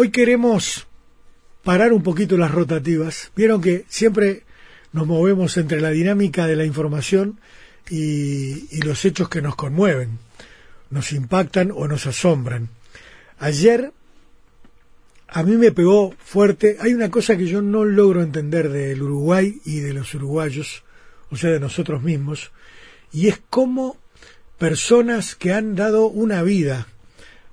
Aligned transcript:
hoy 0.00 0.10
queremos 0.10 0.86
parar 1.64 1.92
un 1.92 2.04
poquito 2.04 2.36
las 2.36 2.52
rotativas. 2.52 3.32
Vieron 3.34 3.60
que 3.60 3.84
siempre 3.88 4.44
nos 4.92 5.08
movemos 5.08 5.56
entre 5.56 5.80
la 5.80 5.90
dinámica 5.90 6.46
de 6.46 6.54
la 6.54 6.64
información 6.64 7.40
y, 7.90 8.80
los 8.84 9.04
hechos 9.04 9.28
que 9.28 9.42
nos 9.42 9.56
conmueven, 9.56 10.20
nos 10.90 11.10
impactan 11.10 11.72
o 11.72 11.88
nos 11.88 12.06
asombran. 12.06 12.68
Ayer 13.40 13.92
a 15.26 15.42
mí 15.42 15.56
me 15.56 15.72
pegó 15.72 16.14
fuerte. 16.24 16.76
Hay 16.78 16.94
una 16.94 17.10
cosa 17.10 17.36
que 17.36 17.46
yo 17.46 17.60
no 17.60 17.84
logro 17.84 18.22
entender 18.22 18.68
del 18.68 19.02
Uruguay 19.02 19.60
y 19.64 19.80
de 19.80 19.94
los 19.94 20.14
uruguayos, 20.14 20.84
o 21.32 21.36
sea, 21.36 21.50
de 21.50 21.58
nosotros 21.58 22.04
mismos, 22.04 22.52
y 23.12 23.26
es 23.26 23.42
cómo 23.50 23.96
personas 24.58 25.34
que 25.34 25.52
han 25.52 25.74
dado 25.74 26.06
una 26.06 26.44
vida 26.44 26.86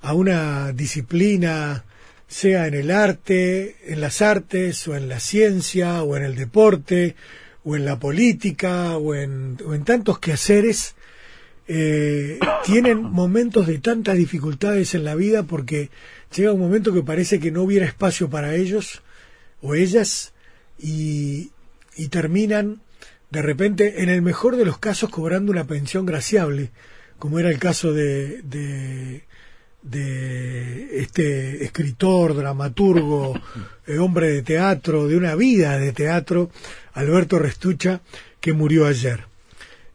a 0.03 0.13
una 0.13 0.73
disciplina, 0.73 1.85
sea 2.27 2.67
en 2.67 2.73
el 2.73 2.91
arte, 2.91 3.75
en 3.85 4.01
las 4.01 4.21
artes, 4.21 4.87
o 4.87 4.95
en 4.95 5.07
la 5.09 5.19
ciencia, 5.19 6.03
o 6.03 6.17
en 6.17 6.23
el 6.23 6.35
deporte, 6.35 7.15
o 7.63 7.75
en 7.75 7.85
la 7.85 7.99
política, 7.99 8.97
o 8.97 9.15
en, 9.15 9.57
o 9.65 9.73
en 9.73 9.83
tantos 9.83 10.19
quehaceres, 10.19 10.95
eh, 11.67 12.39
tienen 12.63 13.01
momentos 13.01 13.67
de 13.67 13.79
tantas 13.79 14.17
dificultades 14.17 14.93
en 14.93 15.03
la 15.03 15.15
vida 15.15 15.43
porque 15.43 15.89
llega 16.35 16.53
un 16.53 16.59
momento 16.59 16.93
que 16.93 17.01
parece 17.01 17.39
que 17.39 17.51
no 17.51 17.63
hubiera 17.63 17.87
espacio 17.87 18.29
para 18.29 18.55
ellos 18.55 19.01
o 19.61 19.73
ellas 19.73 20.33
y, 20.77 21.49
y 21.95 22.09
terminan 22.09 22.81
de 23.35 23.41
repente, 23.41 24.01
en 24.01 24.07
el 24.07 24.21
mejor 24.21 24.55
de 24.55 24.63
los 24.63 24.77
casos, 24.77 25.09
cobrando 25.09 25.51
una 25.51 25.65
pensión 25.65 26.05
graciable, 26.05 26.71
como 27.19 27.37
era 27.37 27.49
el 27.49 27.59
caso 27.59 27.91
de, 27.91 28.41
de, 28.43 29.23
de 29.85 30.99
este 30.99 31.63
escritor, 31.63 32.35
dramaturgo, 32.35 33.39
eh, 33.87 33.97
hombre 33.99 34.31
de 34.31 34.41
teatro, 34.41 35.07
de 35.07 35.15
una 35.15 35.35
vida 35.35 35.77
de 35.77 35.91
teatro, 35.91 36.49
Alberto 36.93 37.39
Restucha, 37.39 38.01
que 38.39 38.53
murió 38.53 38.87
ayer. 38.87 39.25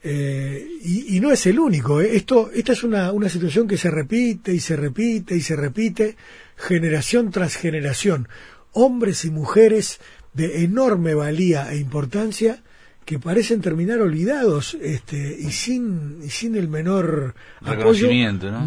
Eh, 0.03 0.67
y, 0.83 1.21
no 1.21 1.31
es 1.31 1.45
el 1.47 1.59
único. 1.59 2.01
¿eh? 2.01 2.17
Esto, 2.17 2.51
esta 2.55 2.73
es 2.73 2.85
una, 2.85 3.13
una 3.13 3.29
situación 3.29 3.69
que 3.69 3.77
se 3.77 3.91
repite 3.91 4.55
y 4.55 4.61
se 4.61 4.77
repite 4.77 5.37
y 5.37 5.43
se 5.43 5.57
repite 5.57 6.17
generación 6.57 7.31
tras 7.31 7.57
generación. 7.57 8.29
Hombres 8.73 9.25
y 9.25 9.31
mujeres 9.31 10.01
de 10.33 10.65
enorme 10.65 11.15
valía 11.15 11.71
e 11.73 11.77
importancia 11.77 12.63
que 13.11 13.19
parecen 13.19 13.61
terminar 13.61 14.01
olvidados 14.01 14.79
este, 14.81 15.37
y, 15.37 15.51
sin, 15.51 16.21
y 16.23 16.31
sin 16.31 16.55
el 16.55 16.69
menor 16.69 17.35
apoyo, 17.61 18.09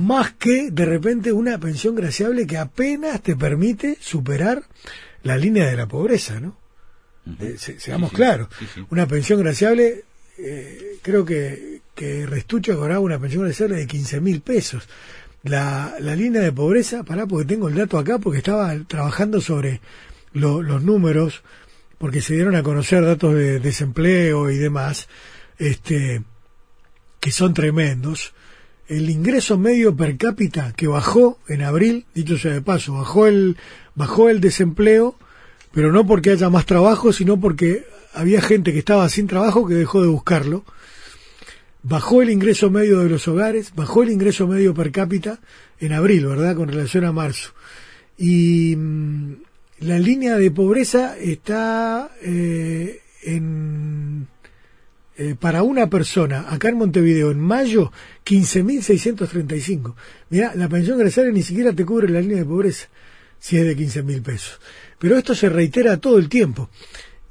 más 0.01 0.33
que 0.33 0.69
de 0.69 0.83
repente 0.83 1.31
una 1.31 1.57
pensión 1.59 1.95
graciable 1.95 2.45
que 2.45 2.57
apenas 2.57 3.21
te 3.21 3.37
permite 3.37 3.97
superar 4.01 4.61
la 5.21 5.37
línea 5.37 5.65
de 5.67 5.77
la 5.77 5.87
pobreza, 5.87 6.41
¿no? 6.41 6.57
seamos 7.77 8.11
claros, 8.11 8.49
una 8.89 9.07
pensión 9.07 9.39
graciable, 9.39 10.03
eh, 10.37 10.97
creo 11.01 11.23
que, 11.23 11.79
que 11.95 12.25
Restucho 12.25 12.77
cobraba 12.77 12.99
una 12.99 13.19
pensión 13.19 13.45
graciable 13.45 13.77
de 13.77 13.87
15 13.87 14.19
mil 14.19 14.41
pesos. 14.41 14.89
La, 15.43 15.95
la 16.01 16.17
línea 16.17 16.41
de 16.41 16.51
pobreza, 16.51 17.03
pará 17.03 17.25
porque 17.25 17.45
tengo 17.47 17.69
el 17.69 17.75
dato 17.75 17.97
acá, 17.97 18.19
porque 18.19 18.39
estaba 18.39 18.75
trabajando 18.89 19.39
sobre 19.39 19.79
los 20.33 20.83
números, 20.83 21.43
porque 21.97 22.21
se 22.21 22.33
dieron 22.33 22.55
a 22.55 22.63
conocer 22.63 23.05
datos 23.05 23.33
de 23.35 23.59
desempleo 23.59 24.49
y 24.49 24.57
demás, 24.57 25.07
este, 25.57 26.23
que 27.19 27.31
son 27.31 27.53
tremendos. 27.53 28.33
El 28.87 29.09
ingreso 29.09 29.57
medio 29.57 29.95
per 29.95 30.17
cápita 30.17 30.73
que 30.73 30.87
bajó 30.87 31.39
en 31.47 31.61
abril, 31.61 32.05
dicho 32.13 32.37
sea 32.37 32.53
de 32.53 32.61
paso, 32.61 32.93
bajó 32.93 33.27
el, 33.27 33.57
bajó 33.95 34.29
el 34.29 34.41
desempleo, 34.41 35.15
pero 35.71 35.91
no 35.91 36.05
porque 36.05 36.31
haya 36.31 36.49
más 36.49 36.65
trabajo, 36.65 37.13
sino 37.13 37.39
porque 37.39 37.85
había 38.13 38.41
gente 38.41 38.73
que 38.73 38.79
estaba 38.79 39.07
sin 39.09 39.27
trabajo 39.27 39.67
que 39.67 39.73
dejó 39.73 40.01
de 40.01 40.07
buscarlo. 40.07 40.63
Bajó 41.81 42.21
el 42.21 42.29
ingreso 42.29 42.69
medio 42.69 42.99
de 42.99 43.09
los 43.09 43.27
hogares, 43.27 43.73
bajó 43.75 44.03
el 44.03 44.11
ingreso 44.11 44.47
medio 44.47 44.73
per 44.73 44.91
cápita 44.91 45.39
en 45.79 45.93
abril, 45.93 46.27
¿verdad? 46.27 46.55
Con 46.55 46.69
relación 46.69 47.03
a 47.05 47.11
marzo. 47.11 47.51
Y 48.17 48.75
mm, 48.75 49.33
la 49.83 49.99
línea 49.99 50.37
de 50.37 50.51
pobreza 50.51 51.17
está 51.17 52.11
eh, 52.21 53.01
en 53.23 54.27
eh, 55.15 55.35
para 55.39 55.61
una 55.61 55.91
persona 55.91 56.47
acá 56.49 56.69
en 56.69 56.77
Montevideo 56.77 57.29
en 57.29 57.39
mayo 57.39 57.91
15.635. 58.25 59.93
Mira, 60.29 60.53
la 60.55 60.67
pensión 60.67 60.97
graciaria 60.97 61.31
ni 61.31 61.43
siquiera 61.43 61.71
te 61.71 61.85
cubre 61.85 62.09
la 62.09 62.19
línea 62.19 62.37
de 62.37 62.45
pobreza 62.45 62.87
si 63.39 63.57
es 63.57 63.63
de 63.63 63.77
15.000 63.77 64.23
pesos. 64.23 64.59
Pero 64.97 65.17
esto 65.17 65.35
se 65.35 65.49
reitera 65.49 65.97
todo 65.97 66.17
el 66.17 66.29
tiempo. 66.29 66.69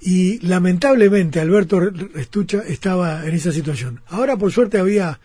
Y 0.01 0.39
lamentablemente 0.47 1.41
Alberto 1.41 1.81
Restucha 1.81 2.63
estaba 2.69 3.27
en 3.27 3.35
esa 3.35 3.51
situación. 3.51 4.01
Ahora 4.07 4.37
por 4.37 4.53
suerte 4.53 4.79
había, 4.79 5.19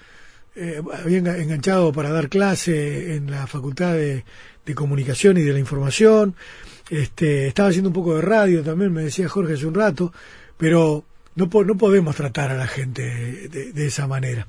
eh, 0.55 0.81
había 0.93 1.19
enganchado 1.19 1.91
para 1.91 2.09
dar 2.09 2.27
clase 2.29 3.15
en 3.15 3.29
la 3.29 3.45
Facultad 3.45 3.93
de, 3.93 4.23
de 4.67 4.75
Comunicación 4.75 5.37
y 5.37 5.41
de 5.41 5.53
la 5.53 5.59
Información 5.59 6.35
este, 6.89 7.47
estaba 7.47 7.69
haciendo 7.69 7.89
un 7.89 7.93
poco 7.93 8.15
de 8.15 8.21
radio 8.21 8.63
también, 8.63 8.93
me 8.93 9.03
decía 9.03 9.27
Jorge 9.27 9.53
hace 9.53 9.65
un 9.65 9.73
rato, 9.73 10.13
pero 10.57 11.03
no, 11.35 11.49
no 11.65 11.77
podemos 11.77 12.15
tratar 12.15 12.51
a 12.51 12.57
la 12.57 12.67
gente 12.67 13.49
de, 13.49 13.87
esa 13.87 14.07
manera. 14.07 14.47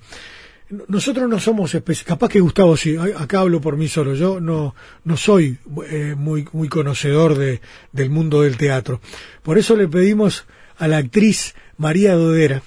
Nosotros 0.89 1.29
no 1.29 1.41
somos 1.41 1.77
capaz 2.05 2.29
que 2.29 2.41
Gustavo 2.41 2.77
sí, 2.77 2.97
acá 2.97 3.41
hablo 3.41 3.61
por 3.61 3.77
mí 3.77 3.89
solo, 3.89 4.15
yo 4.15 4.39
no, 4.39 4.75
no 5.05 5.17
soy 5.17 5.59
eh, 5.89 6.15
muy, 6.17 6.47
muy 6.53 6.69
conocedor 6.69 7.37
de, 7.37 7.61
del 7.93 8.11
mundo 8.11 8.43
del 8.43 8.57
teatro. 8.57 9.01
Por 9.43 9.57
eso 9.59 9.77
le 9.77 9.89
pedimos 9.89 10.47
a 10.77 10.87
la 10.87 10.99
actriz 10.99 11.55
María 11.79 12.15
Dodera, 12.15 12.63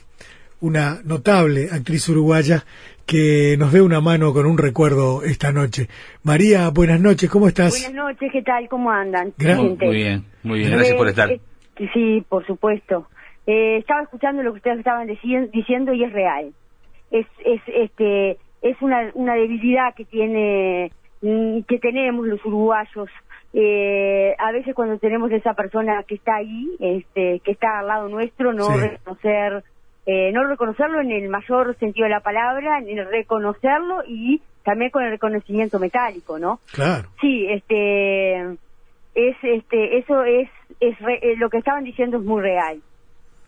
una 0.60 1.02
notable 1.04 1.70
actriz 1.72 2.10
uruguaya, 2.10 2.66
que 3.06 3.56
nos 3.58 3.72
dé 3.72 3.82
una 3.82 4.02
mano 4.02 4.34
con 4.34 4.46
un 4.46 4.58
recuerdo 4.58 5.24
esta 5.24 5.52
noche. 5.52 5.88
María, 6.24 6.70
buenas 6.70 7.00
noches, 7.00 7.30
¿cómo 7.30 7.48
estás? 7.48 7.72
Buenas 7.72 7.94
noches, 7.94 8.32
¿qué 8.32 8.42
tal? 8.42 8.68
¿Cómo 8.70 8.92
andan? 8.92 9.34
muy 9.38 9.96
bien, 9.96 10.26
muy 10.44 10.60
bien, 10.60 10.72
gracias 10.72 10.98
por 10.98 11.08
estar. 11.08 11.32
Eh, 11.32 11.40
sí, 11.94 12.24
por 12.28 12.46
supuesto. 12.46 13.08
Eh, 13.48 13.78
estaba 13.78 14.04
escuchando 14.04 14.44
lo 14.44 14.52
que 14.54 14.58
ustedes 14.58 14.80
estaban 14.80 15.08
diciendo 15.08 15.94
y 15.94 16.04
es 16.04 16.14
real. 16.14 16.54
Es, 17.10 17.26
es, 17.44 17.62
este, 17.68 18.38
es 18.62 18.82
una, 18.82 19.12
una 19.16 19.36
debilidad 19.36 19.94
que 19.96 20.06
tiene, 20.06 20.92
mm, 21.22 21.62
que 21.68 21.80
tenemos 21.80 22.28
los 22.28 22.44
uruguayos. 22.46 23.10
Eh, 23.54 24.34
a 24.38 24.52
veces 24.52 24.74
cuando 24.74 24.98
tenemos 24.98 25.32
esa 25.32 25.54
persona 25.54 26.04
que 26.08 26.16
está 26.16 26.36
ahí, 26.36 26.70
este, 26.80 27.42
que 27.44 27.52
está 27.52 27.80
al 27.80 27.88
lado 27.88 28.08
nuestro, 28.08 28.54
no 28.54 28.70
reconocer 28.78 29.64
eh, 30.06 30.32
no 30.32 30.46
reconocerlo 30.46 31.02
en 31.02 31.12
el 31.12 31.30
mayor 31.30 31.78
sentido 31.78 32.06
de 32.06 32.12
la 32.12 32.22
palabra, 32.22 32.80
en 32.80 32.98
reconocerlo 33.10 34.04
y 34.08 34.42
también 34.64 34.92
con 34.92 35.04
el 35.04 35.12
reconocimiento 35.12 35.80
metálico, 35.80 36.40
¿no? 36.40 36.60
Claro. 36.72 37.10
Sí, 37.20 37.48
este, 37.50 38.42
es, 39.16 39.38
este, 39.44 39.98
eso 39.98 40.24
es, 40.24 40.50
es 40.80 40.98
eh, 41.02 41.36
lo 41.38 41.50
que 41.50 41.58
estaban 41.58 41.84
diciendo 41.84 42.18
es 42.18 42.24
muy 42.24 42.42
real. 42.42 42.82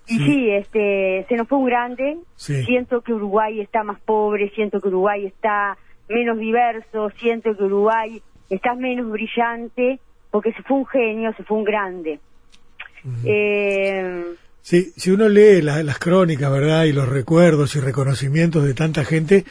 Y 0.07 0.17
sí, 0.17 0.49
este, 0.49 1.25
se 1.29 1.35
nos 1.35 1.47
fue 1.47 1.59
un 1.59 1.65
grande. 1.65 2.17
Siento 2.35 3.01
que 3.01 3.13
Uruguay 3.13 3.61
está 3.61 3.83
más 3.83 3.99
pobre, 4.01 4.49
siento 4.49 4.81
que 4.81 4.89
Uruguay 4.89 5.25
está 5.25 5.77
menos 6.09 6.37
diverso, 6.37 7.09
siento 7.11 7.55
que 7.55 7.63
Uruguay 7.63 8.21
está 8.49 8.75
menos 8.75 9.09
brillante, 9.09 9.99
porque 10.29 10.51
se 10.51 10.61
fue 10.63 10.77
un 10.77 10.85
genio, 10.87 11.33
se 11.37 11.43
fue 11.43 11.57
un 11.57 11.63
grande. 11.63 12.19
eh, 13.25 14.25
Sí, 14.63 14.93
si 14.95 15.11
uno 15.11 15.27
lee 15.27 15.61
las 15.61 15.99
crónicas, 15.99 16.49
¿verdad? 16.49 16.85
Y 16.85 16.93
los 16.93 17.09
recuerdos 17.09 17.75
y 17.75 17.81
reconocimientos 17.81 18.63
de 18.63 18.73
tanta 18.73 19.03
gente, 19.03 19.43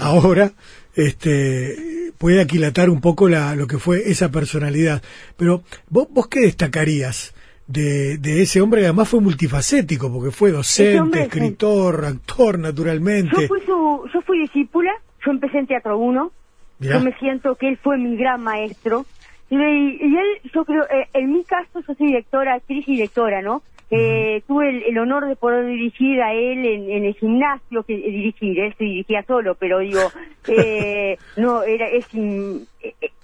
ahora 0.00 0.52
este, 0.94 2.12
puede 2.16 2.40
aquilatar 2.40 2.88
un 2.88 3.02
poco 3.02 3.28
la, 3.28 3.54
lo 3.54 3.66
que 3.66 3.76
fue 3.76 4.10
esa 4.10 4.30
personalidad. 4.30 5.02
Pero, 5.36 5.64
¿vos, 5.90 6.08
vos 6.10 6.28
qué 6.28 6.40
destacarías 6.40 7.34
de, 7.66 8.16
de 8.16 8.40
ese 8.40 8.62
hombre? 8.62 8.84
Además 8.84 9.10
fue 9.10 9.20
multifacético, 9.20 10.10
porque 10.10 10.30
fue 10.30 10.50
docente, 10.50 11.24
escritor, 11.24 12.02
actor, 12.06 12.58
naturalmente. 12.58 13.42
Yo 13.42 13.48
fui, 13.48 13.60
su, 13.60 14.08
yo 14.14 14.22
fui 14.22 14.38
discípula, 14.40 14.92
yo 15.26 15.30
empecé 15.30 15.58
en 15.58 15.66
Teatro 15.66 15.98
1, 15.98 16.32
yo 16.80 17.00
me 17.00 17.12
siento 17.18 17.54
que 17.56 17.68
él 17.68 17.78
fue 17.82 17.98
mi 17.98 18.16
gran 18.16 18.42
maestro. 18.42 19.04
Y, 19.50 19.56
él, 19.56 20.40
yo 20.54 20.64
creo, 20.64 20.84
eh, 20.84 21.08
en 21.12 21.34
mi 21.34 21.44
caso, 21.44 21.80
yo 21.86 21.94
soy 21.94 22.06
directora, 22.06 22.54
actriz 22.54 22.88
y 22.88 22.92
directora, 22.92 23.42
¿no? 23.42 23.62
Eh, 23.94 24.42
tuve 24.46 24.88
el, 24.88 24.96
honor 24.96 25.28
de 25.28 25.36
poder 25.36 25.66
dirigir 25.66 26.22
a 26.22 26.32
él 26.32 26.64
en, 26.64 27.04
el 27.04 27.14
gimnasio, 27.14 27.82
que 27.82 27.94
dirigir, 27.94 28.58
él 28.58 28.74
se 28.78 28.84
dirigía 28.84 29.22
solo, 29.24 29.54
pero 29.54 29.80
digo, 29.80 30.00
eh, 30.48 31.18
no, 31.36 31.62
era 31.62 31.88
es, 31.88 32.06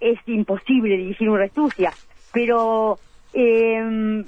es 0.00 0.18
imposible 0.26 0.98
dirigir 0.98 1.30
un 1.30 1.38
Restucia, 1.38 1.90
pero 2.34 2.98
eh, 3.32 4.24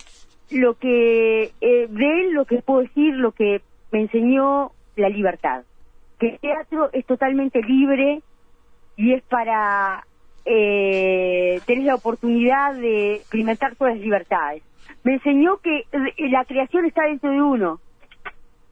lo 0.51 0.75
que 0.79 1.53
eh, 1.61 1.87
de 1.91 2.21
él 2.21 2.33
lo 2.33 2.47
que 2.47 2.63
puedo 2.63 2.81
decir, 2.81 3.15
lo 3.15 3.33
que 3.33 3.61
me 3.93 4.01
enseñó 4.01 4.73
la 4.97 5.11
libertad, 5.11 5.65
que 6.19 6.29
el 6.29 6.39
teatro 6.39 6.89
es 6.95 7.05
totalmente 7.05 7.61
libre 7.61 8.23
y 8.97 9.13
es 9.13 9.23
para 9.25 10.07
eh, 10.53 11.61
tenés 11.65 11.85
la 11.85 11.95
oportunidad 11.95 12.75
de 12.75 13.15
experimentar 13.15 13.77
todas 13.77 13.95
las 13.95 14.03
libertades. 14.03 14.65
Me 15.05 15.15
enseñó 15.15 15.59
que 15.59 15.85
la 16.19 16.45
creación 16.45 16.87
está 16.87 17.05
dentro 17.05 17.31
de 17.31 17.41
uno. 17.41 17.81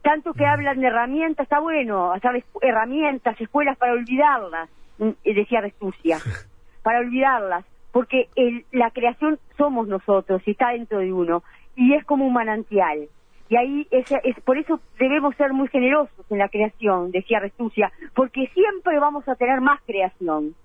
Tanto 0.01 0.33
que 0.33 0.45
hablan 0.45 0.81
de 0.81 0.87
herramientas, 0.87 1.45
está 1.45 1.59
bueno, 1.59 2.13
¿sabes? 2.21 2.43
Herramientas, 2.61 3.39
escuelas 3.39 3.77
para 3.77 3.93
olvidarlas, 3.93 4.69
mm, 4.97 5.09
decía 5.23 5.61
Restucia, 5.61 6.19
para 6.83 6.99
olvidarlas, 6.99 7.63
porque 7.93 8.27
la 8.71 8.91
creación 8.91 9.39
somos 9.57 9.87
nosotros 9.87 10.41
y 10.45 10.51
está 10.51 10.71
dentro 10.71 10.99
de 10.99 11.13
uno, 11.13 11.43
y 11.77 11.93
es 11.93 12.03
como 12.03 12.25
un 12.25 12.33
manantial. 12.33 13.07
Y 13.47 13.55
ahí 13.55 13.87
es, 13.89 14.05
es, 14.23 14.39
por 14.41 14.57
eso 14.57 14.81
debemos 14.99 15.35
ser 15.35 15.53
muy 15.53 15.69
generosos 15.69 16.25
en 16.29 16.39
la 16.39 16.49
creación, 16.49 17.11
decía 17.11 17.39
Restucia, 17.39 17.91
porque 18.13 18.47
siempre 18.53 18.99
vamos 18.99 19.27
a 19.29 19.35
tener 19.35 19.61
más 19.61 19.79
creación. 19.85 20.55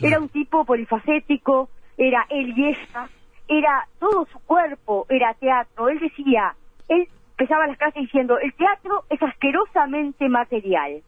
Era 0.00 0.18
un 0.18 0.28
tipo 0.28 0.64
polifacético, 0.64 1.68
era 1.96 2.26
él 2.30 2.52
y 2.56 2.68
ella, 2.68 3.08
era 3.48 3.86
todo 3.98 4.26
su 4.32 4.38
cuerpo, 4.40 5.06
era 5.08 5.34
teatro. 5.34 5.88
Él 5.88 5.98
decía, 6.00 6.54
él 6.88 7.08
empezaba 7.38 7.66
las 7.66 7.78
clases 7.78 8.02
diciendo, 8.02 8.38
el 8.38 8.52
teatro 8.54 9.04
es 9.10 9.22
asquerosamente 9.22 10.28
material. 10.28 11.02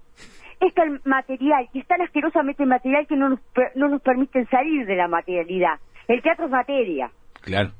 Es 0.60 0.74
tan 0.74 1.00
material 1.04 1.68
y 1.72 1.80
es 1.80 1.86
tan 1.86 2.00
asquerosamente 2.00 2.64
material 2.64 3.06
que 3.06 3.16
no 3.16 3.28
nos, 3.28 3.40
no 3.74 3.88
nos 3.88 4.00
permiten 4.00 4.48
salir 4.48 4.86
de 4.86 4.96
la 4.96 5.06
materialidad. 5.06 5.78
El 6.08 6.22
teatro 6.22 6.46
es 6.46 6.50
materia. 6.50 7.10
Claro. 7.42 7.72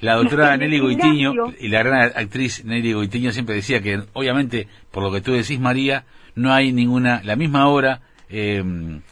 La 0.00 0.14
doctora 0.14 0.56
Nelly 0.56 0.78
Goitiño 0.78 1.32
y 1.58 1.68
la 1.68 1.82
gran 1.82 2.10
actriz 2.16 2.64
Nelly 2.64 2.92
Goitiño 2.92 3.30
siempre 3.30 3.56
decía 3.56 3.82
que, 3.82 4.00
obviamente, 4.14 4.66
por 4.90 5.02
lo 5.02 5.12
que 5.12 5.20
tú 5.20 5.32
decís, 5.32 5.60
María, 5.60 6.04
no 6.34 6.52
hay 6.52 6.72
ninguna, 6.72 7.20
la 7.22 7.36
misma 7.36 7.68
obra 7.68 8.00
eh, 8.32 8.64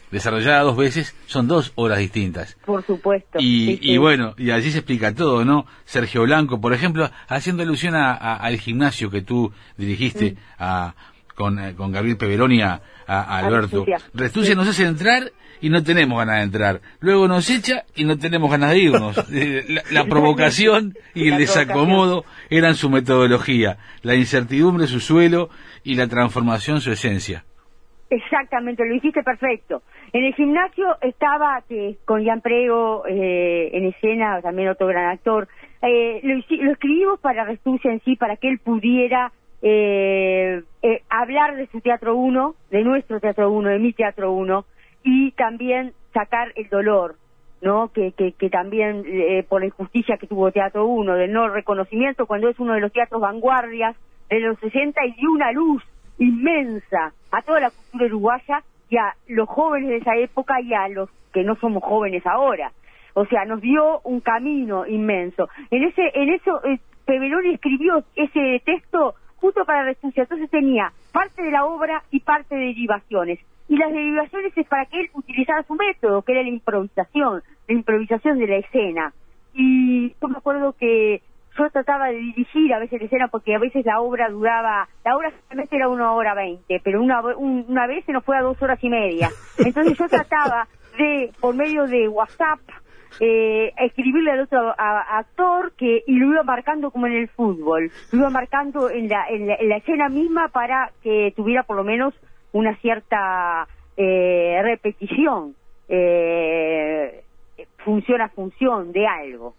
desarrollada 0.09 0.61
dos 0.61 0.75
veces, 0.75 1.15
son 1.27 1.47
dos 1.47 1.71
obras 1.75 1.99
distintas. 1.99 2.57
Por 2.65 2.83
supuesto. 2.83 3.37
Y, 3.39 3.97
bueno, 3.97 4.33
y 4.37 4.49
allí 4.49 4.71
se 4.71 4.79
explica 4.79 5.13
todo, 5.13 5.45
¿no? 5.45 5.67
Sergio 5.85 6.23
Blanco, 6.23 6.59
por 6.59 6.73
ejemplo, 6.73 7.09
haciendo 7.27 7.61
alusión 7.61 7.93
al 7.95 8.57
gimnasio 8.57 9.11
que 9.11 9.21
tú 9.21 9.53
dirigiste 9.77 10.31
mm. 10.31 10.37
a, 10.57 10.95
con, 11.35 11.59
eh, 11.59 11.75
con 11.75 11.91
Gabriel 11.91 12.17
Peveroni 12.17 12.61
a, 12.63 12.81
Alberto. 13.07 13.85
Restucia 14.13 14.55
nos 14.55 14.67
hace 14.67 14.85
entrar 14.85 15.31
y 15.61 15.69
no 15.69 15.83
tenemos 15.83 16.17
ganas 16.17 16.37
de 16.37 16.43
entrar. 16.43 16.81
Luego 16.99 17.27
nos 17.27 17.49
echa 17.49 17.83
y 17.95 18.05
no 18.05 18.17
tenemos 18.17 18.49
ganas 18.49 18.71
de 18.71 18.79
irnos. 18.79 19.15
Eh, 19.33 19.81
la, 19.91 20.05
provocación 20.05 20.95
y 21.13 21.29
el 21.29 21.37
desacomodo 21.37 22.25
eran 22.49 22.75
su 22.75 22.89
metodología, 22.89 23.77
la 24.01 24.15
incertidumbre 24.15 24.87
su 24.87 24.99
suelo 24.99 25.49
y 25.83 25.95
la 25.95 26.07
transformación 26.07 26.81
su 26.81 26.91
esencia. 26.91 27.45
Exactamente, 28.11 28.85
lo 28.85 28.93
hiciste 28.93 29.23
perfecto. 29.23 29.83
En 30.11 30.25
el 30.25 30.33
gimnasio 30.35 30.97
estaba 30.99 31.63
con 32.03 32.25
Jan 32.25 32.41
Prego 32.41 33.05
eh, 33.07 33.69
en 33.71 33.85
escena, 33.85 34.41
también 34.41 34.67
otro 34.67 34.87
gran 34.87 35.11
actor. 35.11 35.47
Eh, 35.81 36.19
lo, 36.21 36.37
escribimos 36.71 37.21
para 37.21 37.45
Restucia 37.45 37.89
en 37.89 38.01
sí, 38.01 38.17
para 38.17 38.35
que 38.35 38.49
él 38.49 38.59
pudiera 38.59 39.31
hablar 41.09 41.55
de 41.55 41.67
su 41.71 41.79
Teatro 41.79 42.17
1, 42.17 42.55
de 42.69 42.83
nuestro 42.83 43.21
Teatro 43.21 43.49
1, 43.49 43.69
de 43.69 43.79
mi 43.79 43.93
Teatro 43.93 44.33
1, 44.33 44.65
y 45.05 45.31
también 45.31 45.93
sacar 46.13 46.51
el 46.55 46.67
dolor, 46.67 47.15
¿no? 47.61 47.93
Que, 47.93 48.11
que, 48.11 48.33
que 48.33 48.49
también 48.49 49.03
eh, 49.05 49.45
por 49.47 49.61
la 49.61 49.67
injusticia 49.67 50.17
que 50.17 50.27
tuvo 50.27 50.51
Teatro 50.51 50.85
1, 50.85 51.15
del 51.15 51.31
no 51.31 51.47
reconocimiento, 51.47 52.25
cuando 52.25 52.49
es 52.49 52.59
uno 52.59 52.73
de 52.73 52.81
los 52.81 52.91
teatros 52.91 53.21
vanguardias 53.21 53.95
de 54.29 54.41
los 54.41 54.59
60 54.59 55.05
y 55.05 55.13
dio 55.13 55.31
una 55.31 55.53
luz 55.53 55.81
inmensa 56.23 57.13
a 57.31 57.41
toda 57.41 57.59
la 57.59 57.71
cultura 57.71 58.05
uruguaya 58.05 58.63
y 58.89 58.97
a 58.97 59.15
los 59.27 59.47
jóvenes 59.47 59.89
de 59.89 59.97
esa 59.97 60.15
época 60.15 60.61
y 60.61 60.73
a 60.73 60.87
los 60.89 61.09
que 61.33 61.43
no 61.43 61.55
somos 61.55 61.83
jóvenes 61.83 62.25
ahora. 62.25 62.71
O 63.13 63.25
sea, 63.25 63.45
nos 63.45 63.61
dio 63.61 63.99
un 64.03 64.21
camino 64.21 64.85
inmenso. 64.85 65.49
En 65.69 65.83
ese, 65.83 66.11
en 66.13 66.29
eso, 66.29 66.63
eh, 66.65 66.79
escribió 67.53 68.03
ese 68.15 68.61
texto 68.65 69.15
justo 69.37 69.65
para 69.65 69.83
Restucia. 69.83 70.23
Entonces 70.23 70.49
tenía 70.49 70.93
parte 71.11 71.41
de 71.41 71.51
la 71.51 71.65
obra 71.65 72.03
y 72.11 72.19
parte 72.21 72.55
de 72.55 72.67
derivaciones 72.67 73.39
y 73.71 73.77
las 73.77 73.93
derivaciones 73.93 74.51
es 74.57 74.67
para 74.67 74.85
que 74.85 74.99
él 74.99 75.09
utilizara 75.13 75.63
su 75.63 75.75
método, 75.75 76.23
que 76.23 76.33
era 76.33 76.43
la 76.43 76.49
improvisación, 76.49 77.41
la 77.69 77.73
improvisación 77.73 78.37
de 78.37 78.47
la 78.47 78.57
escena. 78.57 79.13
Y 79.53 80.13
yo 80.21 80.27
me 80.27 80.37
acuerdo 80.37 80.75
que 80.77 81.21
yo 81.57 81.69
trataba 81.69 82.07
de 82.07 82.17
dirigir 82.17 82.73
a 82.73 82.79
veces 82.79 82.99
la 82.99 83.05
escena 83.05 83.27
porque 83.27 83.55
a 83.55 83.59
veces 83.59 83.85
la 83.85 83.99
obra 83.99 84.29
duraba, 84.29 84.87
la 85.03 85.15
obra 85.15 85.31
solamente 85.43 85.75
era 85.75 85.89
una 85.89 86.13
hora 86.13 86.33
veinte, 86.33 86.79
pero 86.83 87.01
una, 87.01 87.21
una 87.35 87.87
vez 87.87 88.05
se 88.05 88.11
nos 88.11 88.23
fue 88.23 88.37
a 88.37 88.41
dos 88.41 88.61
horas 88.61 88.79
y 88.81 88.89
media. 88.89 89.29
Entonces 89.57 89.97
yo 89.97 90.07
trataba 90.07 90.67
de, 90.97 91.31
por 91.39 91.55
medio 91.55 91.87
de 91.87 92.07
WhatsApp, 92.07 92.59
eh, 93.19 93.73
escribirle 93.77 94.31
al 94.31 94.41
otro 94.41 94.73
actor 94.77 95.73
que 95.73 96.03
y 96.07 96.15
lo 96.15 96.27
iba 96.27 96.43
marcando 96.43 96.91
como 96.91 97.07
en 97.07 97.13
el 97.13 97.27
fútbol, 97.27 97.91
lo 98.11 98.19
iba 98.19 98.29
marcando 98.29 98.89
en 98.89 99.09
la, 99.09 99.27
en 99.27 99.47
la 99.47 99.77
escena 99.77 100.07
misma 100.07 100.47
para 100.47 100.91
que 101.03 101.33
tuviera 101.35 101.63
por 101.63 101.75
lo 101.75 101.83
menos 101.83 102.13
una 102.53 102.75
cierta 102.77 103.67
eh, 103.97 104.59
repetición, 104.63 105.55
eh, 105.89 107.23
función 107.83 108.21
a 108.21 108.29
función 108.29 108.91
de 108.91 109.05
algo. 109.05 109.55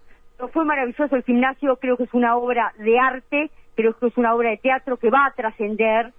Fue 0.48 0.64
maravilloso 0.64 1.14
el 1.14 1.22
gimnasio, 1.22 1.76
creo 1.76 1.96
que 1.96 2.04
es 2.04 2.14
una 2.14 2.36
obra 2.36 2.72
de 2.78 2.98
arte, 2.98 3.50
creo 3.74 3.96
que 3.96 4.06
es 4.06 4.16
una 4.16 4.34
obra 4.34 4.50
de 4.50 4.58
teatro 4.58 4.96
que 4.96 5.10
va 5.10 5.26
a 5.26 5.32
trascender. 5.32 6.12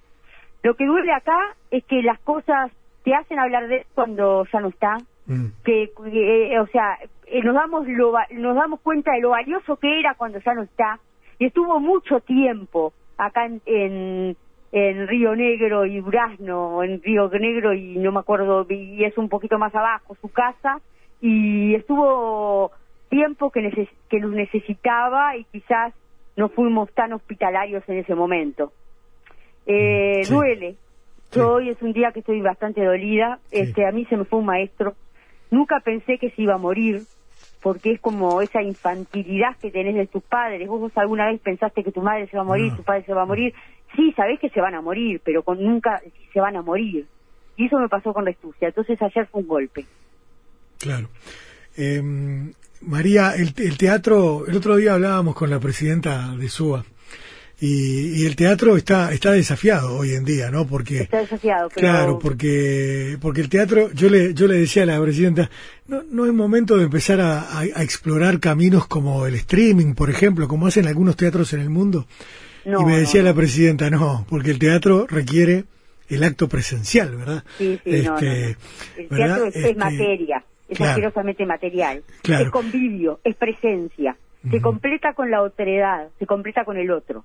Lo 0.63 0.75
que 0.75 0.85
duele 0.85 1.13
acá 1.13 1.39
es 1.71 1.83
que 1.85 2.01
las 2.01 2.19
cosas 2.19 2.71
te 3.03 3.13
hacen 3.13 3.39
hablar 3.39 3.67
de 3.67 3.85
cuando 3.93 4.45
ya 4.51 4.59
no 4.61 4.69
está, 4.69 4.97
mm. 5.25 5.45
que, 5.63 5.91
eh, 6.05 6.59
o 6.59 6.67
sea, 6.67 6.97
eh, 7.27 7.41
nos 7.43 7.53
damos 7.55 7.85
nos 8.31 8.55
damos 8.55 8.79
cuenta 8.81 9.11
de 9.11 9.21
lo 9.21 9.31
valioso 9.31 9.75
que 9.77 9.99
era 9.99 10.15
cuando 10.15 10.39
ya 10.39 10.53
no 10.53 10.63
está 10.63 10.99
y 11.39 11.45
estuvo 11.45 11.79
mucho 11.79 12.19
tiempo 12.21 12.93
acá 13.17 13.45
en 13.65 14.35
en 14.73 15.07
Río 15.07 15.35
Negro 15.35 15.85
y 15.85 16.01
Durazno, 16.01 16.81
en 16.83 17.01
Río 17.03 17.29
Negro 17.29 17.73
y 17.73 17.95
no 17.97 18.11
me 18.11 18.19
acuerdo, 18.19 18.65
y 18.67 19.03
es 19.03 19.15
un 19.19 19.29
poquito 19.29 19.59
más 19.59 19.73
abajo 19.75 20.17
su 20.19 20.31
casa, 20.31 20.79
y 21.21 21.75
estuvo 21.75 22.71
tiempo 23.13 23.51
que, 23.51 23.87
que 24.09 24.19
nos 24.19 24.31
necesitaba 24.31 25.37
y 25.37 25.43
quizás 25.45 25.93
no 26.35 26.49
fuimos 26.49 26.91
tan 26.93 27.13
hospitalarios 27.13 27.83
en 27.87 27.99
ese 27.99 28.15
momento. 28.15 28.73
Eh, 29.67 30.23
Duele. 30.27 30.75
Hoy 31.35 31.69
es 31.69 31.79
un 31.83 31.93
día 31.93 32.11
que 32.11 32.21
estoy 32.21 32.41
bastante 32.41 32.83
dolida. 32.83 33.39
Este, 33.51 33.85
a 33.85 33.91
mí 33.91 34.05
se 34.05 34.17
me 34.17 34.25
fue 34.25 34.39
un 34.39 34.45
maestro. 34.45 34.95
Nunca 35.51 35.79
pensé 35.79 36.17
que 36.17 36.31
se 36.31 36.41
iba 36.41 36.55
a 36.55 36.57
morir, 36.57 37.03
porque 37.61 37.91
es 37.91 38.01
como 38.01 38.41
esa 38.41 38.63
infantilidad 38.63 39.57
que 39.57 39.69
tenés 39.69 39.93
de 39.93 40.07
tus 40.07 40.23
padres. 40.23 40.67
Vos, 40.67 40.91
alguna 40.95 41.27
vez 41.27 41.39
pensaste 41.39 41.83
que 41.83 41.91
tu 41.91 42.01
madre 42.01 42.27
se 42.27 42.37
va 42.37 42.41
a 42.41 42.45
morir, 42.45 42.75
tu 42.75 42.83
padre 42.83 43.03
se 43.03 43.13
va 43.13 43.23
a 43.23 43.25
morir, 43.27 43.53
sí, 43.95 44.11
sabés 44.13 44.39
que 44.39 44.49
se 44.49 44.59
van 44.59 44.73
a 44.73 44.81
morir, 44.81 45.21
pero 45.23 45.43
con 45.43 45.63
nunca 45.63 46.01
se 46.33 46.39
van 46.39 46.55
a 46.55 46.63
morir. 46.63 47.05
Y 47.57 47.67
eso 47.67 47.77
me 47.77 47.89
pasó 47.89 48.11
con 48.11 48.25
la 48.25 48.31
estucia. 48.31 48.69
Entonces 48.69 48.99
ayer 48.99 49.27
fue 49.27 49.41
un 49.41 49.47
golpe. 49.47 49.85
Claro. 50.79 51.07
Eh, 51.77 52.01
María, 52.85 53.33
el, 53.35 53.53
teatro, 53.77 54.45
el 54.47 54.57
otro 54.57 54.75
día 54.75 54.93
hablábamos 54.93 55.35
con 55.35 55.49
la 55.49 55.59
presidenta 55.59 56.35
de 56.35 56.49
SUA. 56.49 56.85
Y, 57.59 58.25
el 58.25 58.35
teatro 58.35 58.75
está 58.75 59.13
está 59.13 59.31
desafiado 59.31 59.95
hoy 59.95 60.15
en 60.15 60.25
día, 60.25 60.51
¿no? 60.51 60.67
Porque 60.67 61.03
está 61.03 61.19
desafiado, 61.19 61.69
claro, 61.69 62.19
porque 62.19 63.17
porque 63.21 63.41
el 63.41 63.47
teatro, 63.47 63.89
yo 63.93 64.09
le 64.09 64.33
yo 64.33 64.47
le 64.47 64.57
decía 64.57 64.83
a 64.83 64.87
la 64.87 65.01
presidenta, 65.01 65.49
no 65.87 66.03
no 66.03 66.25
es 66.25 66.33
momento 66.33 66.75
de 66.75 66.83
empezar 66.83 67.21
a, 67.21 67.59
a 67.59 67.83
explorar 67.83 68.41
caminos 68.41 68.87
como 68.87 69.27
el 69.27 69.35
streaming, 69.35 69.93
por 69.93 70.09
ejemplo, 70.09 70.47
como 70.49 70.67
hacen 70.67 70.87
algunos 70.87 71.15
teatros 71.15 71.53
en 71.53 71.61
el 71.61 71.69
mundo 71.69 72.05
y 72.65 72.85
me 72.85 72.99
decía 72.99 73.23
la 73.23 73.33
presidenta, 73.33 73.89
no, 73.89 74.25
porque 74.29 74.51
el 74.51 74.59
teatro 74.59 75.05
requiere 75.07 75.65
el 76.09 76.23
acto 76.23 76.47
presencial, 76.47 77.15
¿verdad? 77.15 77.43
Sí, 77.57 77.79
sí, 77.83 77.89
este, 77.89 78.57
El 78.97 79.07
teatro 79.09 79.45
es, 79.45 79.55
este, 79.55 79.75
materia, 79.75 80.43
es 80.73 80.81
asquerosamente 80.81 81.45
material. 81.45 82.03
Es 82.23 82.49
convivio, 82.49 83.19
es 83.23 83.35
presencia. 83.35 84.15
Se 84.49 84.59
completa 84.61 85.13
con 85.13 85.31
la 85.31 85.41
otredad, 85.41 86.09
se 86.19 86.25
completa 86.25 86.65
con 86.65 86.77
el 86.77 86.91
otro. 86.91 87.23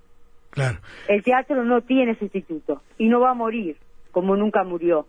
Claro. 0.51 0.79
El 1.07 1.21
teatro 1.23 1.63
no 1.63 1.81
tiene 1.81 2.17
sustituto 2.17 2.81
y 2.97 3.07
no 3.07 3.19
va 3.19 3.31
a 3.31 3.33
morir 3.33 3.75
como 4.11 4.35
nunca 4.35 4.63
murió. 4.63 5.05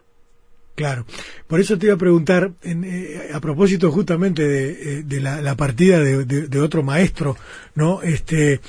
Claro, 0.75 1.05
por 1.47 1.61
eso 1.61 1.79
te 1.79 1.87
iba 1.87 1.95
a 1.95 1.99
preguntar, 1.99 2.53
eh, 2.63 3.31
a 3.35 3.41
propósito 3.41 3.91
justamente 3.91 4.47
de, 4.47 5.01
eh, 5.01 5.21
la, 5.21 5.55
partida 5.55 6.01
de, 6.01 6.25
de, 6.25 6.61
otro 6.61 6.83
maestro, 6.83 7.37
¿no? 7.75 8.01
Este, 8.03 8.61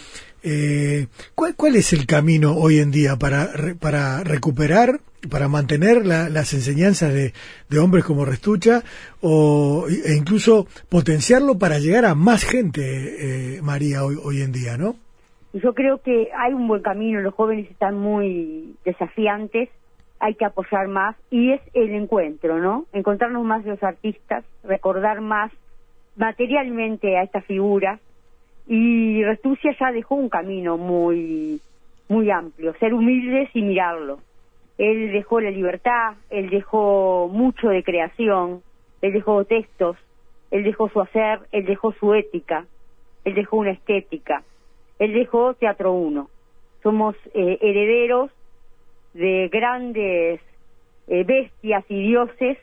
eh, 0.44 1.08
¿cuál, 1.36 1.56
¿Cuál 1.56 1.76
es 1.76 1.94
el 1.94 2.06
camino 2.06 2.56
hoy 2.56 2.80
en 2.80 2.92
día 2.92 3.16
para, 3.18 3.50
para 3.80 4.24
recuperar, 4.24 5.00
para 5.30 5.48
mantener 5.48 6.06
las 6.06 6.54
enseñanzas 6.54 7.14
de, 7.14 7.80
hombres 7.80 8.04
como 8.04 8.26
Restucha 8.26 8.82
o, 9.22 9.86
e 9.88 10.16
incluso 10.16 10.66
potenciarlo 10.90 11.60
para 11.60 11.80
llegar 11.80 12.06
a 12.06 12.16
más 12.16 12.44
gente, 12.44 13.58
eh, 13.58 13.62
María, 13.62 14.04
hoy, 14.04 14.18
hoy 14.22 14.42
en 14.42 14.52
día, 14.52 14.78
¿no? 14.78 14.96
Yo 15.54 15.74
creo 15.74 16.02
que 16.02 16.30
hay 16.38 16.54
un 16.54 16.68
buen 16.68 16.82
camino, 16.82 17.20
los 17.20 17.34
jóvenes 17.34 17.70
están 17.70 17.98
muy 17.98 18.76
desafiantes, 18.86 19.70
hay 20.20 20.36
que 20.36 20.46
apoyar 20.46 20.88
más 20.88 21.16
y 21.30 21.52
es 21.52 21.62
el 21.74 21.94
encuentro, 21.94 22.60
¿no? 22.60 22.86
Encontrarnos 22.94 23.44
más 23.44 23.64
de 23.64 23.72
los 23.72 23.84
artistas, 23.84 24.46
recordar 24.64 25.20
más 25.20 25.52
materialmente 26.16 27.18
a 27.18 27.24
estas 27.24 27.46
figuras 27.46 28.00
y 28.68 29.24
Restucia 29.24 29.76
ya 29.80 29.92
dejó 29.92 30.16
un 30.16 30.30
camino 30.30 30.78
muy 30.78 31.60
muy 32.12 32.30
amplio, 32.30 32.74
ser 32.80 32.94
humildes 32.94 33.50
y 33.54 33.62
mirarlo. 33.62 34.20
Él 34.78 35.14
dejó 35.14 35.40
la 35.40 35.50
libertad, 35.50 36.16
él 36.30 36.50
dejó 36.50 37.30
mucho 37.32 37.70
de 37.70 37.84
creación, 37.84 38.62
él 39.02 39.14
dejó 39.14 39.46
textos, 39.46 39.96
él 40.52 40.64
dejó 40.64 40.90
su 40.90 41.00
hacer, 41.00 41.40
él 41.54 41.66
dejó 41.66 41.94
su 41.94 42.14
ética, 42.14 42.66
él 43.24 43.34
dejó 43.34 43.58
una 43.58 43.72
estética, 43.72 44.44
él 45.00 45.14
dejó 45.14 45.54
Teatro 45.54 45.94
Uno. 45.94 46.30
Somos 46.84 47.16
eh, 47.34 47.58
herederos 47.62 48.30
de 49.14 49.50
grandes 49.50 50.42
eh, 51.08 51.24
bestias 51.24 51.86
y 51.88 52.08
dioses, 52.08 52.58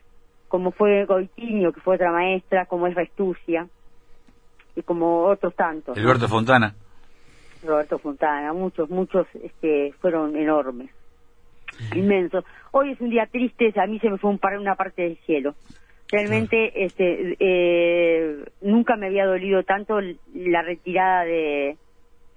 como 0.49 0.73
fue 0.73 1.07
Goitiño, 1.07 1.73
que 1.73 1.81
fue 1.81 1.95
otra 1.95 2.12
maestra, 2.12 2.67
como 2.67 2.87
es 2.87 2.95
Restucia, 2.95 3.67
y 4.78 4.82
como 4.82 5.25
otros 5.25 5.54
tantos. 5.56 5.99
Alberto 5.99 6.28
Fontana. 6.28 6.75
Roberto 7.64 7.99
Fontana, 7.99 8.52
muchos, 8.52 8.88
muchos 8.88 9.26
este, 9.42 9.92
fueron 10.00 10.37
enormes, 10.37 10.90
inmensos. 11.94 12.44
Hoy 12.70 12.92
es 12.92 13.00
un 13.00 13.11
día 13.11 13.26
triste, 13.26 13.73
a 13.80 13.87
mí 13.87 13.99
se 13.99 14.11
me 14.11 14.18
fue 14.18 14.30
un 14.30 14.38
par, 14.38 14.56
una 14.56 14.76
parte 14.76 15.02
del 15.02 15.16
cielo. 15.26 15.56
Realmente 16.11 16.85
este, 16.85 17.37
eh, 17.40 18.44
nunca 18.62 18.97
me 18.97 19.06
había 19.06 19.26
dolido 19.26 19.62
tanto 19.64 20.00
la 20.35 20.62
retirada 20.62 21.25
de, 21.25 21.76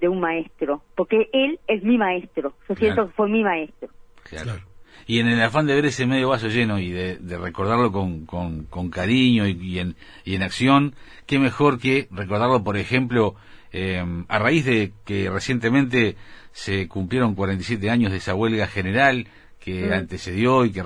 de 0.02 0.10
un 0.10 0.20
maestro, 0.20 0.82
porque 0.96 1.30
él 1.32 1.60
es 1.68 1.84
mi 1.84 1.98
maestro, 1.98 2.54
yo 2.68 2.76
siento 2.76 3.08
que 3.08 3.14
fue 3.14 3.30
mi 3.30 3.44
maestro. 3.44 3.90
Claro. 4.24 4.71
Y 5.08 5.20
en 5.20 5.28
el 5.28 5.42
afán 5.42 5.66
de 5.66 5.76
ver 5.76 5.86
ese 5.86 6.06
medio 6.06 6.30
vaso 6.30 6.48
lleno 6.48 6.80
y 6.80 6.92
de, 6.92 7.18
recordarlo 7.38 7.92
con, 7.92 8.26
con, 8.26 8.90
cariño 8.90 9.48
y, 9.48 9.80
en, 9.80 9.96
y 10.24 10.36
en 10.36 10.44
acción, 10.44 10.96
qué 11.26 11.40
mejor 11.40 11.80
que 11.80 12.08
recordarlo, 12.12 12.64
por 12.64 12.78
ejemplo, 12.78 13.36
eh, 13.72 14.04
a 14.28 14.40
raíz 14.40 14.66
de 14.66 14.94
que 15.06 15.30
recientemente 15.30 16.16
se 16.52 16.88
cumplieron 16.88 17.36
47 17.36 17.90
años 17.90 18.12
de 18.12 18.18
esa 18.18 18.36
huelga 18.36 18.68
general 18.68 19.28
que 19.60 19.88
mm. 19.88 19.94
antecedió 19.94 20.66
y 20.66 20.72
que 20.72 20.84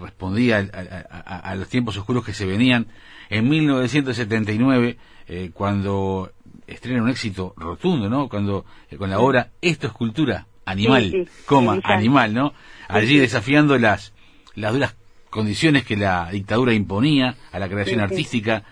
respondía 0.00 0.58
a, 0.58 1.54
los 1.54 1.68
tiempos 1.68 1.96
oscuros 1.96 2.24
que 2.24 2.34
se 2.34 2.44
venían, 2.44 2.88
en 3.30 3.48
1979, 3.48 4.98
eh, 5.28 5.50
cuando 5.54 6.30
estrena 6.66 7.02
un 7.02 7.08
éxito 7.08 7.54
rotundo, 7.56 8.08
¿no? 8.08 8.28
Cuando 8.28 8.64
eh, 8.90 8.96
con 8.96 9.10
la 9.10 9.20
obra 9.20 9.50
Esto 9.60 9.86
es 9.86 9.92
cultura, 9.92 10.46
animal, 10.66 11.28
coma, 11.46 11.80
animal, 11.84 12.34
¿no? 12.34 12.52
Allí 12.88 13.18
desafiando 13.18 13.78
las, 13.78 14.12
las 14.54 14.74
duras 14.74 14.96
condiciones 15.30 15.84
que 15.84 15.96
la 15.96 16.28
dictadura 16.30 16.74
imponía 16.74 17.36
a 17.52 17.58
la 17.58 17.68
creación 17.68 18.00
artística, 18.00 18.62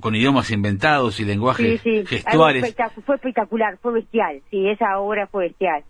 con 0.00 0.14
idiomas 0.14 0.50
inventados 0.50 1.20
y 1.20 1.24
lenguajes 1.24 1.80
gestuales. 2.08 2.74
fue 3.04 3.14
espectacular, 3.14 3.78
fue 3.78 3.94
bestial, 3.94 4.42
sí, 4.50 4.68
esa 4.68 4.98
obra 4.98 5.26
fue 5.28 5.48
bestial. 5.48 5.84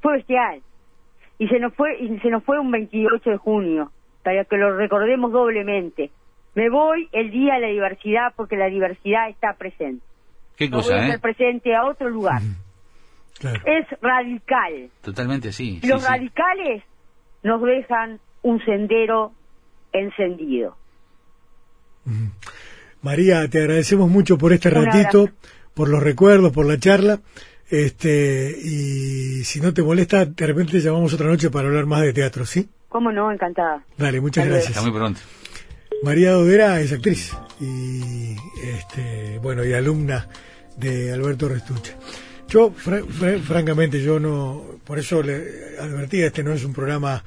Fue 0.00 0.14
bestial. 0.14 0.60
Y 1.38 1.48
se 1.48 1.58
nos 1.60 1.74
fue, 1.74 1.98
y 2.00 2.18
se 2.18 2.30
nos 2.30 2.42
fue 2.44 2.58
un 2.58 2.70
28 2.70 3.30
de 3.30 3.36
junio, 3.36 3.92
para 4.22 4.44
que 4.44 4.56
lo 4.56 4.76
recordemos 4.76 5.32
doblemente. 5.32 6.10
Me 6.54 6.68
voy 6.68 7.08
el 7.12 7.30
día 7.30 7.54
de 7.54 7.60
la 7.60 7.68
diversidad 7.68 8.32
porque 8.36 8.56
la 8.56 8.66
diversidad 8.66 9.28
está 9.28 9.54
presente. 9.54 10.04
¿Qué 10.56 10.68
cosa, 10.68 10.96
voy 10.96 11.10
eh? 11.10 11.18
presente 11.18 11.74
a 11.74 11.84
otro 11.84 12.10
lugar. 12.10 12.42
Es 13.64 13.86
radical. 14.00 14.90
Totalmente, 15.02 15.52
sí. 15.52 15.80
Los 15.82 16.04
radicales 16.04 16.82
nos 17.42 17.62
dejan 17.62 18.20
un 18.42 18.64
sendero 18.64 19.32
encendido. 19.92 20.76
María, 23.02 23.48
te 23.48 23.58
agradecemos 23.58 24.08
mucho 24.08 24.38
por 24.38 24.52
este 24.52 24.70
ratito, 24.70 25.28
por 25.74 25.88
los 25.88 26.02
recuerdos, 26.02 26.52
por 26.52 26.66
la 26.66 26.78
charla. 26.78 27.20
Este, 27.70 28.54
y 28.62 29.44
si 29.44 29.60
no 29.60 29.72
te 29.72 29.82
molesta, 29.82 30.26
de 30.26 30.46
repente 30.46 30.78
llamamos 30.80 31.14
otra 31.14 31.26
noche 31.26 31.50
para 31.50 31.68
hablar 31.68 31.86
más 31.86 32.02
de 32.02 32.12
teatro, 32.12 32.44
¿sí? 32.44 32.68
Cómo 32.88 33.10
no, 33.10 33.32
encantada. 33.32 33.82
Dale, 33.96 34.20
muchas 34.20 34.46
gracias. 34.46 34.76
Hasta 34.76 34.82
muy 34.82 34.92
pronto. 34.92 35.20
María 36.02 36.32
Dodera 36.32 36.80
es 36.80 36.92
actriz 36.92 37.34
y 37.60 38.36
este, 38.62 39.38
bueno, 39.38 39.64
y 39.64 39.72
alumna 39.72 40.28
de 40.76 41.12
Alberto 41.12 41.48
Restucha. 41.48 41.94
Yo, 42.48 42.70
francamente, 42.70 44.02
yo 44.02 44.20
no, 44.20 44.78
por 44.84 44.98
eso 44.98 45.22
le 45.22 45.78
advertía, 45.78 46.26
este 46.26 46.42
no 46.42 46.52
es 46.52 46.64
un 46.64 46.72
programa 46.72 47.24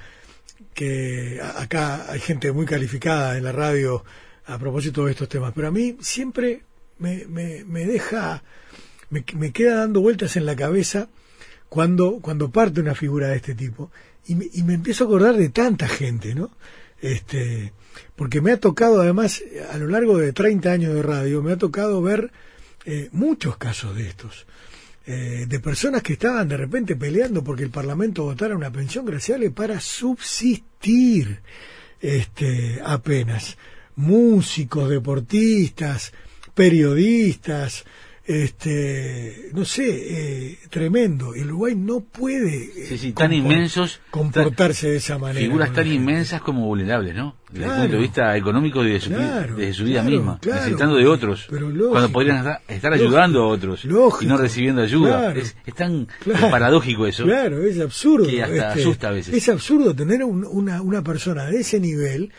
que 0.74 1.40
acá 1.42 2.12
hay 2.12 2.20
gente 2.20 2.52
muy 2.52 2.66
calificada 2.66 3.38
en 3.38 3.44
la 3.44 3.52
radio 3.52 4.04
a 4.46 4.60
propósito 4.60 5.06
de 5.06 5.12
estos 5.12 5.30
temas, 5.30 5.54
pero 5.56 5.70
a 5.70 5.72
mí 5.72 5.98
siempre 6.00 6.64
me, 7.00 7.26
me, 7.26 7.86
deja, 7.86 8.44
me, 9.10 9.26
me, 9.34 9.52
queda 9.52 9.78
dando 9.78 10.02
vueltas 10.02 10.36
en 10.36 10.46
la 10.46 10.56
cabeza 10.56 11.10
cuando, 11.70 12.20
cuando 12.22 12.52
parte 12.52 12.82
una 12.82 12.94
figura 12.94 13.30
de 13.30 13.38
este 13.38 13.56
tipo 13.56 13.92
y 14.28 14.36
me, 14.36 14.48
y 14.54 14.64
me 14.64 14.76
empiezo 14.76 15.04
a 15.04 15.08
acordar 15.08 15.36
de 15.36 15.50
tanta 15.50 15.88
gente, 15.88 16.36
¿no? 16.36 16.52
Este, 17.02 17.74
porque 18.16 18.42
me 18.42 18.52
ha 18.52 18.60
tocado 18.60 19.02
además, 19.02 19.44
a 19.72 19.78
lo 19.78 19.88
largo 19.88 20.18
de 20.18 20.34
30 20.34 20.72
años 20.72 20.94
de 20.94 21.02
radio, 21.02 21.42
me 21.42 21.52
ha 21.52 21.58
tocado 21.58 22.02
ver 22.02 22.32
eh, 22.86 23.10
muchos 23.12 23.58
casos 23.58 23.96
de 23.96 24.08
estos. 24.08 24.46
Eh, 25.08 25.46
de 25.48 25.60
personas 25.60 26.02
que 26.02 26.14
estaban 26.14 26.48
de 26.48 26.58
repente 26.58 26.96
peleando 26.96 27.44
porque 27.44 27.62
el 27.62 27.70
Parlamento 27.70 28.24
votara 28.24 28.56
una 28.56 28.72
pensión 28.72 29.06
graciable 29.06 29.52
para 29.52 29.80
subsistir 29.80 31.42
este, 32.02 32.82
apenas. 32.84 33.56
Músicos, 33.96 34.90
deportistas, 34.90 36.12
periodistas, 36.56 37.86
este, 38.28 39.52
no 39.54 39.66
sé, 39.66 39.84
eh, 39.88 40.58
tremendo. 40.70 41.36
El 41.36 41.48
Uruguay 41.48 41.76
no 41.76 42.00
puede 42.00 42.72
tan 43.14 43.34
inmensos, 43.34 44.02
comportarse 44.10 44.90
de 44.90 44.98
esa 44.98 45.18
manera. 45.18 45.40
Figuras 45.40 45.72
tan 45.74 45.88
inmensas 45.88 46.42
como 46.42 46.66
vulnerables, 46.66 47.16
¿no? 47.16 47.36
Desde 47.52 47.66
el 47.66 47.72
punto 47.82 47.96
de 47.96 48.02
vista 48.02 48.36
económico 48.36 48.84
y 48.84 48.92
de 48.94 49.00
su, 49.00 49.12
de 49.12 49.74
su 49.74 49.84
vida 49.84 50.02
misma, 50.02 50.40
necesitando 50.44 50.96
de 50.96 51.08
otros, 51.08 51.48
cuando 51.48 52.12
podrían 52.12 52.58
estar, 52.68 52.94
ayudando 52.94 53.44
a 53.44 53.48
otros 53.48 53.86
y 53.86 54.26
no 54.26 54.38
recibiendo 54.38 54.82
ayuda. 54.82 55.34
Es, 55.34 55.56
tan 55.76 56.08
paradójico 56.52 57.06
eso. 57.06 57.24
Claro, 57.24 57.62
es 57.64 57.80
absurdo. 57.80 58.28
Que 58.28 58.42
hasta 58.42 58.70
este, 58.70 58.82
asusta 58.82 59.10
a 59.10 59.12
veces. 59.12 59.34
Es 59.36 59.50
absurdo 59.50 59.96
tener 59.96 60.24
una, 60.24 60.82
una 60.82 61.04
persona 61.04 61.46
de 61.46 61.60
ese 61.60 61.80
nivel 61.80 62.32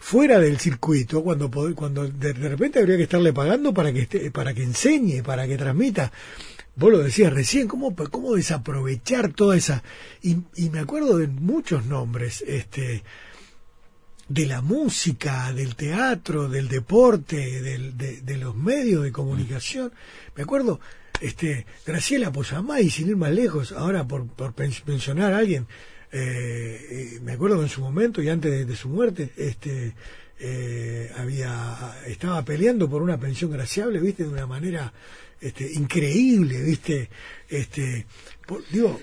fuera 0.00 0.40
del 0.40 0.58
circuito 0.58 1.22
cuando 1.22 1.50
cuando 1.76 2.08
de, 2.08 2.32
repente 2.32 2.78
habría 2.78 2.96
que 2.96 3.02
estarle 3.02 3.34
pagando 3.34 3.72
para 3.74 3.92
que 3.92 4.00
esté, 4.00 4.30
para 4.30 4.54
que 4.54 4.62
enseñe 4.62 5.22
para 5.22 5.46
que 5.46 5.58
transmita 5.58 6.10
vos 6.74 6.90
lo 6.90 6.98
decías 6.98 7.30
recién 7.32 7.68
cómo 7.68 7.94
cómo 7.94 8.34
desaprovechar 8.34 9.34
toda 9.34 9.56
esa 9.56 9.84
y, 10.22 10.38
me 10.70 10.80
acuerdo 10.80 11.18
de 11.18 11.28
muchos 11.28 11.84
nombres 11.84 12.42
este 12.48 13.04
de 14.26 14.46
la 14.46 14.62
música, 14.62 15.52
del 15.52 15.74
teatro, 15.74 16.48
del 16.48 16.68
deporte, 16.68 17.60
del, 17.62 17.98
de, 17.98 18.20
de, 18.20 18.36
los 18.36 18.54
medios 18.54 19.02
de 19.02 19.10
comunicación. 19.10 19.92
Me 20.36 20.44
acuerdo, 20.44 20.78
este, 21.20 21.66
Graciela 21.84 22.30
Posamay, 22.30 22.90
sin 22.90 23.08
ir 23.08 23.16
más 23.16 23.32
lejos, 23.32 23.72
ahora 23.72 24.06
por, 24.06 24.28
por 24.28 24.54
mencionar 24.86 25.32
a 25.32 25.38
alguien, 25.38 25.66
eh, 26.12 27.18
me 27.22 27.32
acuerdo 27.32 27.56
que 27.56 27.64
en 27.64 27.68
su 27.68 27.80
momento 27.80 28.22
y 28.22 28.28
antes 28.28 28.66
de, 28.66 28.76
su 28.76 28.88
muerte, 28.88 29.30
este, 29.36 29.94
eh, 30.38 31.10
había, 31.16 32.00
estaba 32.06 32.44
peleando 32.44 32.88
por 32.88 33.02
una 33.02 33.18
pensión 33.18 33.50
graciable, 33.50 34.00
viste, 34.00 34.24
de 34.24 34.30
una 34.30 34.46
manera 34.46 34.92
este, 35.40 35.72
increíble, 35.72 36.62
viste, 36.62 37.08
este, 37.48 38.06
digo, 38.72 39.00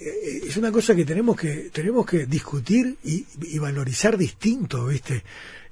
eh, 0.00 0.42
es 0.46 0.56
una 0.56 0.70
cosa 0.70 0.94
que 0.94 1.04
tenemos 1.04 1.36
que 1.36 1.70
tenemos 1.72 2.06
que 2.06 2.26
discutir 2.26 2.96
y, 3.04 3.26
y 3.42 3.58
valorizar 3.58 4.16
distinto, 4.16 4.86
viste. 4.86 5.22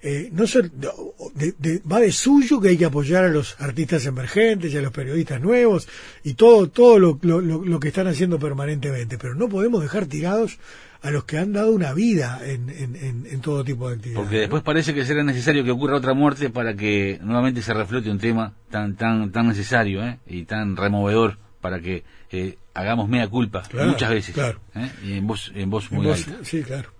Eh, 0.02 0.30
no 0.32 0.46
ser, 0.46 0.70
va 1.90 2.00
de 2.00 2.10
suyo 2.10 2.58
que 2.58 2.70
hay 2.70 2.78
que 2.78 2.86
apoyar 2.86 3.24
a 3.24 3.28
los 3.28 3.60
artistas 3.60 4.06
emergentes 4.06 4.72
y 4.72 4.78
a 4.78 4.80
los 4.80 4.92
periodistas 4.92 5.42
nuevos 5.42 5.86
y 6.24 6.34
todo, 6.34 6.68
todo 6.68 6.98
lo, 6.98 7.18
lo, 7.20 7.40
lo, 7.40 7.80
que 7.80 7.88
están 7.88 8.06
haciendo 8.06 8.38
permanentemente, 8.38 9.18
pero 9.18 9.34
no 9.34 9.50
podemos 9.50 9.82
dejar 9.82 10.06
tirados 10.06 10.58
a 11.02 11.10
los 11.10 11.24
que 11.24 11.38
han 11.38 11.52
dado 11.52 11.72
una 11.72 11.92
vida 11.92 12.40
en, 12.44 12.70
en, 12.70 13.26
en, 13.26 13.40
todo 13.40 13.62
tipo 13.62 13.88
de 13.88 13.96
actividades. 13.96 14.24
Porque 14.24 14.40
después 14.40 14.62
parece 14.62 14.94
que 14.94 15.04
será 15.04 15.22
necesario 15.22 15.64
que 15.64 15.70
ocurra 15.70 15.96
otra 15.96 16.14
muerte 16.14 16.48
para 16.48 16.74
que 16.74 17.18
nuevamente 17.22 17.60
se 17.60 17.74
reflote 17.74 18.10
un 18.10 18.18
tema 18.18 18.54
tan 18.70 18.96
tan 18.96 19.32
tan 19.32 19.48
necesario 19.48 20.02
¿eh? 20.04 20.18
y 20.26 20.44
tan 20.44 20.76
removedor 20.76 21.38
para 21.60 21.80
que 21.80 22.04
eh, 22.30 22.56
hagamos 22.74 23.08
mea 23.08 23.28
culpa 23.28 23.62
muchas 23.72 24.10
veces. 24.10 24.34
Claro. 24.34 24.60
¿eh? 24.74 24.90
Y 25.04 25.12
en 25.14 25.26
voz, 25.26 25.52
en 25.54 25.70
voz 25.70 25.90
muy 25.90 26.08
alta. 26.08 26.38
Sí, 26.42 26.62
claro. 26.62 26.90